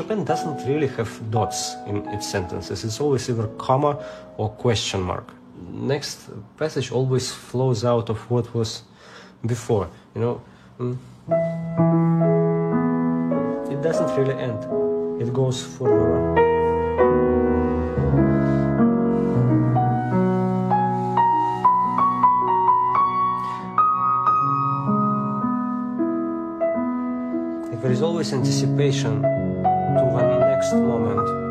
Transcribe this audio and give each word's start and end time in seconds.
Chopin 0.00 0.24
doesn't 0.24 0.66
really 0.66 0.86
have 0.86 1.10
dots 1.30 1.76
in 1.86 2.08
its 2.08 2.26
sentences. 2.26 2.84
It's 2.84 3.02
always 3.02 3.28
either 3.28 3.48
comma 3.58 4.02
or 4.38 4.48
question 4.48 5.02
mark. 5.02 5.28
Next 5.70 6.30
passage 6.56 6.90
always 6.90 7.30
flows 7.30 7.84
out 7.84 8.08
of 8.08 8.18
what 8.30 8.54
was 8.54 8.82
before. 9.44 9.90
You 10.14 10.20
know, 10.22 10.42
mm. 10.78 10.96
it 13.70 13.82
doesn't 13.82 14.16
really 14.16 14.40
end. 14.40 14.64
It 15.20 15.34
goes 15.34 15.62
forever. 15.76 16.34
There 27.82 27.92
is 27.92 28.02
always 28.02 28.32
anticipation 28.32 29.39
to 29.98 30.04
the 30.04 30.38
next 30.46 30.72
moment. 30.72 31.50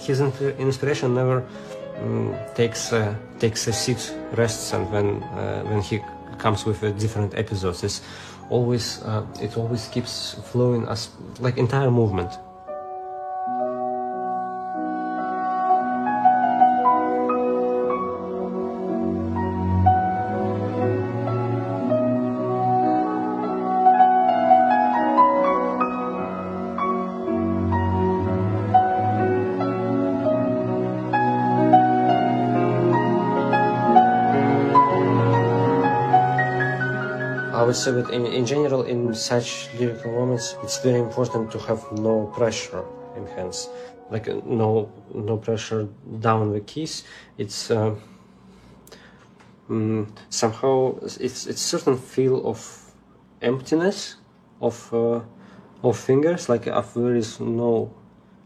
His 0.00 0.20
inspiration 0.58 1.14
never 1.14 1.46
um, 2.00 2.34
takes 2.56 2.92
uh, 2.92 3.14
takes 3.38 3.68
a 3.68 3.72
seat, 3.72 4.12
rests, 4.32 4.72
and 4.72 4.90
when 4.90 5.22
uh, 5.22 5.62
when 5.70 5.82
he 5.82 6.00
comes 6.38 6.64
with 6.64 6.82
uh, 6.82 6.90
different 6.98 7.34
episodes, 7.34 7.84
it's 7.84 8.00
always 8.48 9.02
uh, 9.04 9.24
it 9.40 9.56
always 9.56 9.86
keeps 9.88 10.34
flowing 10.50 10.88
as 10.88 11.10
like 11.38 11.58
entire 11.58 11.90
movement. 11.90 12.32
Would 37.70 37.76
say 37.76 37.92
that 37.92 38.10
in, 38.10 38.26
in 38.26 38.44
general, 38.46 38.82
in 38.82 39.14
such 39.14 39.68
lyrical 39.78 40.10
moments, 40.10 40.56
it's 40.64 40.78
very 40.82 40.98
important 40.98 41.52
to 41.52 41.58
have 41.68 41.80
no 41.92 42.26
pressure 42.34 42.84
in 43.16 43.24
hands, 43.36 43.68
like 44.10 44.28
uh, 44.28 44.40
no 44.44 44.90
no 45.14 45.36
pressure 45.36 45.86
down 46.18 46.52
the 46.52 46.62
keys. 46.70 47.04
It's 47.38 47.70
uh, 47.70 47.94
mm, 49.68 50.08
somehow 50.30 50.98
it's 51.02 51.46
it's 51.46 51.62
certain 51.62 51.96
feel 51.96 52.36
of 52.44 52.58
emptiness 53.40 54.16
of 54.60 54.92
uh, 54.92 55.20
of 55.82 55.96
fingers, 55.96 56.48
like 56.48 56.66
if 56.66 56.94
there 56.94 57.14
is 57.14 57.38
no, 57.38 57.94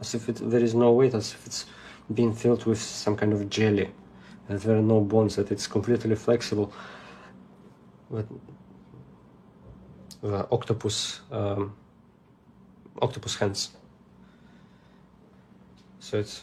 as 0.00 0.14
if 0.14 0.30
it, 0.30 0.36
there 0.50 0.64
is 0.64 0.74
no 0.74 0.92
weight, 0.92 1.14
as 1.14 1.34
if 1.34 1.46
it's 1.46 1.66
being 2.12 2.32
filled 2.32 2.64
with 2.64 2.80
some 2.80 3.16
kind 3.16 3.32
of 3.34 3.50
jelly, 3.50 3.90
that 4.48 4.62
there 4.62 4.78
are 4.78 4.82
no 4.82 5.00
bones, 5.00 5.36
that 5.36 5.52
it's 5.52 5.66
completely 5.66 6.16
flexible. 6.16 6.72
But 8.10 8.26
the 10.22 10.46
octopus 10.50 11.20
um, 11.30 11.74
octopus 13.00 13.36
hands. 13.36 13.70
So 16.00 16.18
it's 16.18 16.42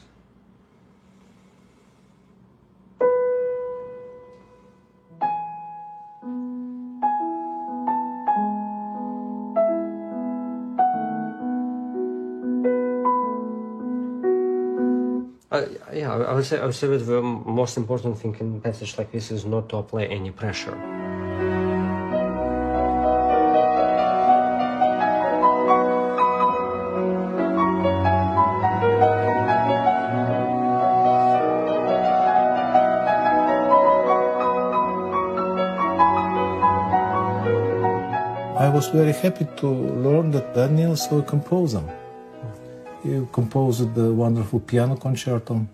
Uh, 15.49 15.65
yeah, 15.93 16.13
I 16.13 16.33
would 16.33 16.45
say 16.45 16.59
I 16.59 16.65
would 16.65 16.75
say 16.75 16.87
that 16.87 17.05
the 17.05 17.21
most 17.21 17.77
important 17.77 18.19
thing 18.19 18.35
in 18.39 18.59
passage 18.61 18.97
like 18.97 19.11
this 19.11 19.31
is 19.31 19.45
not 19.45 19.69
to 19.69 19.77
apply 19.77 20.03
any 20.03 20.29
pressure. 20.29 20.96
I 38.59 38.69
was 38.69 38.87
very 38.87 39.11
happy 39.11 39.45
to 39.57 39.67
learn 39.67 40.31
that 40.31 40.55
Daniel 40.55 40.93
is 40.93 41.07
a 41.11 41.21
composer. 41.21 41.83
He 43.03 43.21
composed 43.31 43.93
the 43.93 44.11
wonderful 44.11 44.59
piano 44.59 44.95
concerto, 44.95 45.67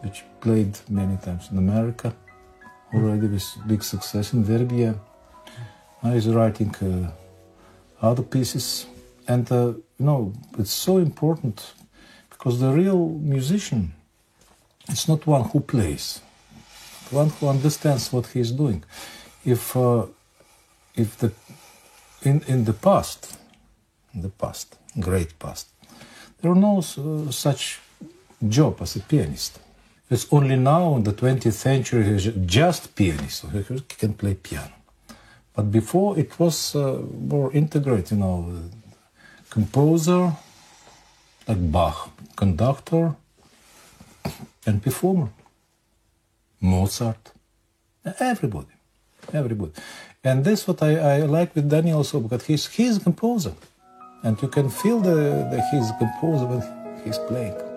which 0.00 0.24
played 0.40 0.78
many 0.88 1.18
times 1.18 1.50
in 1.52 1.58
America, 1.58 2.14
already 2.94 3.26
with 3.26 3.44
big 3.66 3.82
success 3.82 4.32
in 4.32 4.42
Verbier. 4.42 4.94
Now 6.02 6.12
he's 6.14 6.28
writing 6.28 6.74
uh, 6.76 7.10
other 8.00 8.22
pieces, 8.22 8.86
and 9.26 9.52
uh, 9.52 9.74
you 9.98 10.06
know 10.06 10.32
it's 10.58 10.72
so 10.72 10.96
important 10.96 11.74
because 12.30 12.58
the 12.58 12.72
real 12.72 13.10
musician 13.20 13.92
is 14.88 15.08
not 15.08 15.26
one 15.26 15.44
who 15.50 15.60
plays, 15.60 16.22
one 17.10 17.28
who 17.28 17.48
understands 17.48 18.10
what 18.14 18.28
he's 18.28 18.50
doing. 18.50 18.82
If 19.44 19.76
uh, 19.76 20.06
if 20.94 21.18
the 21.18 21.32
in, 22.22 22.42
in 22.46 22.64
the 22.64 22.72
past, 22.72 23.38
in 24.14 24.22
the 24.22 24.28
past, 24.28 24.76
great 24.98 25.38
past, 25.38 25.68
there 26.40 26.52
was 26.52 26.98
no 26.98 27.26
uh, 27.26 27.30
such 27.30 27.80
job 28.48 28.80
as 28.80 28.96
a 28.96 29.00
pianist. 29.00 29.58
It's 30.10 30.26
only 30.32 30.56
now 30.56 30.96
in 30.96 31.04
the 31.04 31.12
20th 31.12 31.52
century 31.52 32.18
just 32.46 32.94
pianist, 32.94 33.44
he 33.52 33.80
can 33.98 34.14
play 34.14 34.34
piano. 34.34 34.72
But 35.54 35.70
before 35.72 36.18
it 36.18 36.38
was 36.38 36.74
uh, 36.74 37.02
more 37.20 37.52
integrated, 37.52 38.12
you 38.12 38.18
know, 38.18 38.62
composer, 39.50 40.32
like 41.46 41.72
Bach, 41.72 42.10
conductor, 42.36 43.16
and 44.66 44.82
performer. 44.82 45.30
Mozart, 46.60 47.32
everybody, 48.20 48.74
everybody. 49.32 49.72
And 50.24 50.44
that's 50.44 50.66
what 50.66 50.82
I, 50.82 50.96
I 50.96 51.16
like 51.26 51.54
with 51.54 51.70
Daniel 51.70 51.98
also 51.98 52.20
because 52.20 52.44
he's 52.46 52.66
he's 52.66 52.96
a 52.96 53.00
composer, 53.00 53.54
and 54.24 54.40
you 54.42 54.48
can 54.48 54.68
feel 54.68 54.98
the, 55.00 55.46
the 55.50 55.62
he's 55.70 55.90
a 55.90 55.96
composer 55.98 56.46
when 56.46 56.62
he's 57.04 57.18
playing. 57.18 57.67